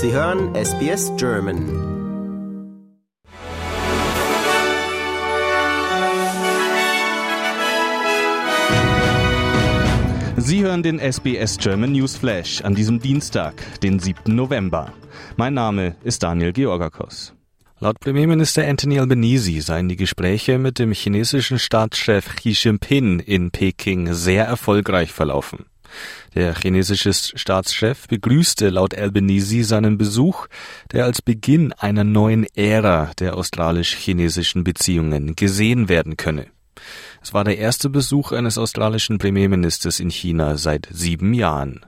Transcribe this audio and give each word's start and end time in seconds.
Sie 0.00 0.12
hören 0.12 0.54
SBS 0.54 1.10
German. 1.16 1.58
Sie 10.36 10.62
hören 10.62 10.84
den 10.84 11.00
SBS 11.00 11.58
German 11.58 11.90
News 11.90 12.16
Flash 12.16 12.62
an 12.62 12.76
diesem 12.76 13.00
Dienstag, 13.00 13.54
den 13.82 13.98
7. 13.98 14.36
November. 14.36 14.92
Mein 15.36 15.54
Name 15.54 15.96
ist 16.04 16.22
Daniel 16.22 16.52
Georgakos. 16.52 17.34
Laut 17.80 17.98
Premierminister 17.98 18.68
Anthony 18.68 19.00
Albanese 19.00 19.60
seien 19.62 19.88
die 19.88 19.96
Gespräche 19.96 20.58
mit 20.58 20.78
dem 20.78 20.92
chinesischen 20.92 21.58
Staatschef 21.58 22.36
Xi 22.36 22.50
Jinping 22.50 23.18
in 23.18 23.50
Peking 23.50 24.14
sehr 24.14 24.44
erfolgreich 24.44 25.12
verlaufen. 25.12 25.66
Der 26.34 26.54
chinesische 26.54 27.12
Staatschef 27.12 28.06
begrüßte 28.06 28.68
laut 28.68 28.96
Albanese 28.96 29.64
seinen 29.64 29.98
Besuch, 29.98 30.46
der 30.92 31.04
als 31.04 31.22
Beginn 31.22 31.72
einer 31.72 32.04
neuen 32.04 32.46
Ära 32.54 33.12
der 33.18 33.36
australisch-chinesischen 33.36 34.64
Beziehungen 34.64 35.34
gesehen 35.36 35.88
werden 35.88 36.16
könne. 36.16 36.46
Es 37.22 37.34
war 37.34 37.44
der 37.44 37.58
erste 37.58 37.90
Besuch 37.90 38.32
eines 38.32 38.58
australischen 38.58 39.18
Premierministers 39.18 40.00
in 40.00 40.10
China 40.10 40.56
seit 40.56 40.88
sieben 40.90 41.34
Jahren. 41.34 41.84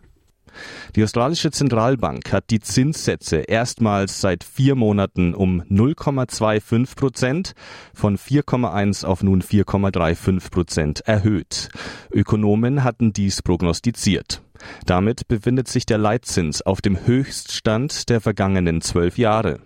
Die 0.97 1.05
australische 1.05 1.51
Zentralbank 1.51 2.33
hat 2.33 2.51
die 2.51 2.61
Zinssätze 2.61 3.37
erstmals 3.39 4.21
seit 4.21 4.45
vier 4.45 4.75
Monaten 4.75 5.35
um 5.35 5.63
0,25 5.63 6.97
Prozent 6.97 7.53
von 7.95 8.17
4,1 8.17 9.05
auf 9.05 9.23
nun 9.23 9.43
4,35 9.43 10.51
Prozent 10.51 11.01
erhöht. 11.01 11.69
Ökonomen 12.11 12.85
hatten 12.85 13.13
dies 13.13 13.43
prognostiziert. 13.43 14.43
Damit 14.87 15.29
befindet 15.29 15.69
sich 15.69 15.87
der 15.87 15.99
Leitzins 15.99 16.63
auf 16.63 16.81
dem 16.81 17.07
Höchststand 17.07 18.09
der 18.09 18.21
vergangenen 18.21 18.81
zwölf 18.81 19.19
Jahre. 19.19 19.61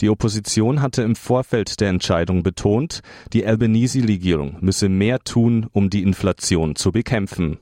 Die 0.00 0.10
Opposition 0.10 0.82
hatte 0.82 1.02
im 1.02 1.16
Vorfeld 1.16 1.80
der 1.80 1.88
Entscheidung 1.88 2.42
betont, 2.42 3.00
die 3.32 3.46
Albanese-Regierung 3.46 4.58
müsse 4.60 4.88
mehr 4.88 5.20
tun, 5.20 5.66
um 5.72 5.88
die 5.88 6.02
Inflation 6.02 6.76
zu 6.76 6.92
bekämpfen. 6.92 7.58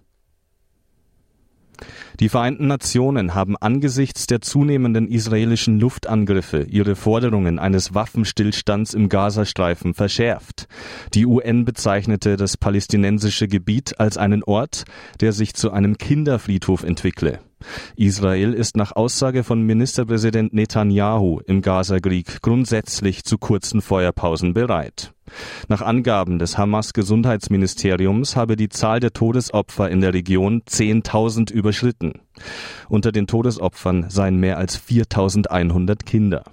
Die 2.22 2.28
Vereinten 2.28 2.68
Nationen 2.68 3.34
haben 3.34 3.56
angesichts 3.56 4.28
der 4.28 4.40
zunehmenden 4.40 5.08
israelischen 5.08 5.80
Luftangriffe 5.80 6.62
ihre 6.70 6.94
Forderungen 6.94 7.58
eines 7.58 7.94
Waffenstillstands 7.96 8.94
im 8.94 9.08
Gazastreifen 9.08 9.92
verschärft. 9.92 10.68
Die 11.14 11.26
UN 11.26 11.64
bezeichnete 11.64 12.36
das 12.36 12.56
palästinensische 12.56 13.48
Gebiet 13.48 13.98
als 13.98 14.18
einen 14.18 14.44
Ort, 14.44 14.84
der 15.20 15.32
sich 15.32 15.54
zu 15.54 15.72
einem 15.72 15.98
Kinderfriedhof 15.98 16.84
entwickle. 16.84 17.40
Israel 17.96 18.52
ist 18.54 18.76
nach 18.76 18.92
Aussage 18.92 19.42
von 19.42 19.60
Ministerpräsident 19.62 20.54
Netanyahu 20.54 21.40
im 21.46 21.60
Gazakrieg 21.60 22.40
grundsätzlich 22.40 23.24
zu 23.24 23.36
kurzen 23.36 23.82
Feuerpausen 23.82 24.54
bereit. 24.54 25.11
Nach 25.68 25.82
Angaben 25.82 26.38
des 26.38 26.58
Hamas-Gesundheitsministeriums 26.58 28.36
habe 28.36 28.56
die 28.56 28.68
Zahl 28.68 29.00
der 29.00 29.12
Todesopfer 29.12 29.90
in 29.90 30.00
der 30.00 30.14
Region 30.14 30.62
10.000 30.62 31.52
überschritten. 31.52 32.20
Unter 32.88 33.12
den 33.12 33.26
Todesopfern 33.26 34.06
seien 34.08 34.36
mehr 34.36 34.58
als 34.58 34.80
4.100 34.80 36.04
Kinder. 36.04 36.44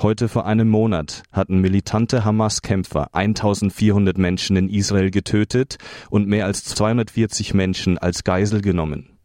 Heute 0.00 0.28
vor 0.28 0.46
einem 0.46 0.68
Monat 0.68 1.22
hatten 1.32 1.60
militante 1.60 2.24
Hamas-Kämpfer 2.24 3.14
1400 3.14 4.18
Menschen 4.18 4.56
in 4.56 4.68
Israel 4.68 5.10
getötet 5.10 5.78
und 6.10 6.28
mehr 6.28 6.46
als 6.46 6.64
240 6.64 7.54
Menschen 7.54 7.98
als 7.98 8.24
Geisel 8.24 8.60
genommen. 8.60 9.15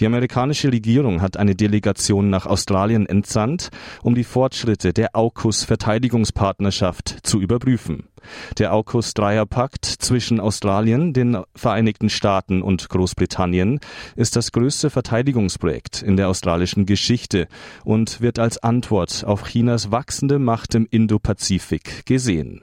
Die 0.00 0.06
amerikanische 0.06 0.72
Regierung 0.72 1.22
hat 1.22 1.36
eine 1.36 1.54
Delegation 1.54 2.30
nach 2.30 2.46
Australien 2.46 3.06
entsandt, 3.06 3.70
um 4.02 4.14
die 4.14 4.24
Fortschritte 4.24 4.92
der 4.92 5.14
AUKUS-Verteidigungspartnerschaft 5.14 7.18
zu 7.22 7.40
überprüfen. 7.40 8.08
Der 8.58 8.72
AUKUS-Dreierpakt 8.72 9.84
zwischen 9.84 10.40
Australien, 10.40 11.12
den 11.12 11.38
Vereinigten 11.54 12.08
Staaten 12.08 12.62
und 12.62 12.88
Großbritannien 12.88 13.80
ist 14.16 14.36
das 14.36 14.52
größte 14.52 14.90
Verteidigungsprojekt 14.90 16.02
in 16.02 16.16
der 16.16 16.28
australischen 16.28 16.86
Geschichte 16.86 17.48
und 17.84 18.20
wird 18.20 18.38
als 18.38 18.58
Antwort 18.58 19.24
auf 19.24 19.44
Chinas 19.44 19.90
wachsende 19.90 20.38
Macht 20.38 20.74
im 20.74 20.86
Indopazifik 20.90 22.06
gesehen. 22.06 22.62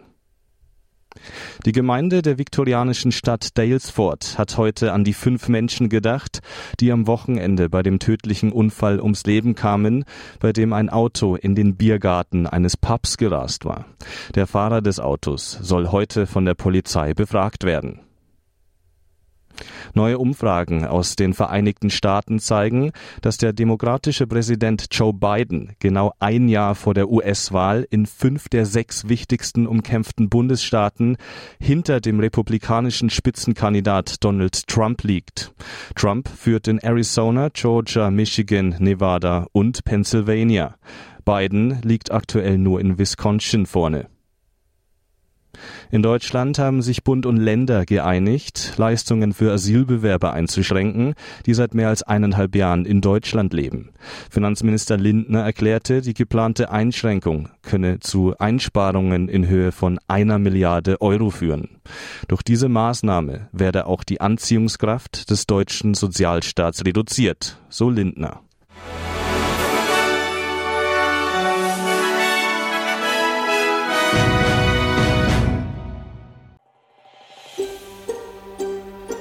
Die 1.66 1.72
Gemeinde 1.72 2.22
der 2.22 2.38
viktorianischen 2.38 3.12
Stadt 3.12 3.58
Dalesford 3.58 4.38
hat 4.38 4.58
heute 4.58 4.94
an 4.94 5.04
die 5.04 5.14
fünf 5.14 5.48
Menschen 5.50 5.90
gedacht, 5.90 6.40
die 6.80 6.92
am 6.92 7.08
Wochenende 7.08 7.70
bei 7.70 7.84
dem 7.84 8.00
tödlichen 8.00 8.52
Unfall 8.52 9.00
ums 9.00 9.26
Leben 9.26 9.56
kamen, 9.56 10.06
bei 10.40 10.54
dem 10.54 10.74
ein 10.74 10.90
Auto 10.90 11.36
in 11.36 11.56
den 11.56 11.76
Biergarten 11.76 12.48
eines 12.48 12.78
Pubs 12.78 13.18
gerast 13.18 13.66
war. 13.66 13.86
Der 14.36 14.48
Fahrer 14.48 14.82
des 14.82 15.00
Autos 15.00 15.58
soll 15.62 15.88
heute 15.88 16.28
von 16.28 16.46
der 16.46 16.56
Polizei 16.56 17.14
befragt 17.14 17.64
werden. 17.64 18.00
Neue 19.94 20.18
Umfragen 20.18 20.86
aus 20.86 21.16
den 21.16 21.34
Vereinigten 21.34 21.90
Staaten 21.90 22.40
zeigen, 22.40 22.92
dass 23.22 23.38
der 23.38 23.54
demokratische 23.54 24.28
Präsident 24.28 24.88
Joe 24.92 25.14
Biden 25.14 25.74
genau 25.80 26.14
ein 26.20 26.48
Jahr 26.48 26.76
vor 26.76 26.94
der 26.94 27.10
US-Wahl 27.10 27.88
in 27.90 28.06
fünf 28.06 28.50
der 28.50 28.66
sechs 28.66 29.10
wichtigsten 29.10 29.68
umkämpften 29.68 30.30
Bundesstaaten 30.30 31.18
hinter 31.60 32.02
dem 32.02 32.20
republikanischen 32.20 33.10
Spitzenkandidat 33.10 34.24
Donald 34.24 34.68
Trump 34.68 35.04
liegt. 35.04 35.54
Trump 35.96 36.30
führt 36.30 36.68
in 36.68 36.80
Arizona, 36.80 37.50
Georgia, 37.54 38.12
Michigan, 38.12 38.76
Nevada 38.80 39.48
und 39.52 39.84
Pennsylvania. 39.84 40.76
Biden 41.26 41.82
liegt 41.84 42.12
aktuell 42.12 42.58
nur 42.58 42.80
in 42.80 42.98
Wisconsin 42.98 43.66
vorne. 43.66 44.11
In 45.92 46.02
Deutschland 46.02 46.60
haben 46.60 46.82
sich 46.82 47.04
Bund 47.04 47.26
und 47.26 47.38
Länder 47.38 47.86
geeinigt, 47.86 48.74
Leistungen 48.78 49.34
für 49.34 49.52
Asylbewerber 49.52 50.34
einzuschränken, 50.34 51.16
die 51.46 51.54
seit 51.54 51.74
mehr 51.74 51.90
als 51.90 52.04
eineinhalb 52.04 52.56
Jahren 52.56 52.86
in 52.86 53.02
Deutschland 53.02 53.54
leben. 53.54 53.90
Finanzminister 54.30 54.98
Lindner 54.98 55.42
erklärte, 55.42 56.02
die 56.02 56.14
geplante 56.14 56.72
Einschränkung 56.72 57.50
könne 57.62 58.00
zu 58.00 58.36
Einsparungen 58.38 59.28
in 59.30 59.48
Höhe 59.48 59.72
von 59.72 60.00
einer 60.08 60.40
Milliarde 60.40 61.02
Euro 61.02 61.30
führen. 61.30 61.82
Durch 62.28 62.42
diese 62.42 62.70
Maßnahme 62.70 63.50
werde 63.52 63.86
auch 63.86 64.04
die 64.04 64.22
Anziehungskraft 64.22 65.30
des 65.30 65.48
deutschen 65.48 65.94
Sozialstaats 65.94 66.86
reduziert, 66.86 67.58
so 67.70 67.90
Lindner. 67.90 68.42